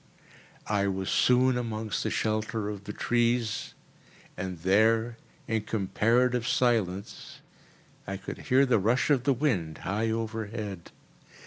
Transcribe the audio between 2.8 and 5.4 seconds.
the trees, and there,